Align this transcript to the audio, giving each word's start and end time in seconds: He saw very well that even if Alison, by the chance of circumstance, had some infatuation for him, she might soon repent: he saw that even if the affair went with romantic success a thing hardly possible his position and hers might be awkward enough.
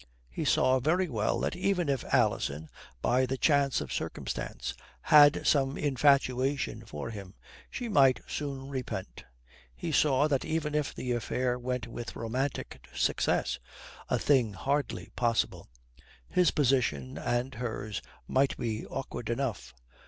He 0.31 0.45
saw 0.45 0.79
very 0.79 1.07
well 1.07 1.39
that 1.41 1.55
even 1.55 1.87
if 1.87 2.03
Alison, 2.11 2.69
by 3.03 3.27
the 3.27 3.37
chance 3.37 3.81
of 3.81 3.93
circumstance, 3.93 4.73
had 5.01 5.45
some 5.45 5.77
infatuation 5.77 6.83
for 6.87 7.11
him, 7.11 7.35
she 7.69 7.87
might 7.87 8.19
soon 8.27 8.67
repent: 8.69 9.25
he 9.75 9.91
saw 9.91 10.27
that 10.27 10.43
even 10.43 10.73
if 10.73 10.95
the 10.95 11.11
affair 11.11 11.59
went 11.59 11.85
with 11.87 12.15
romantic 12.15 12.83
success 12.95 13.59
a 14.09 14.17
thing 14.17 14.53
hardly 14.53 15.11
possible 15.15 15.69
his 16.27 16.49
position 16.49 17.19
and 17.19 17.53
hers 17.53 18.01
might 18.27 18.57
be 18.57 18.83
awkward 18.87 19.29
enough. 19.29 19.71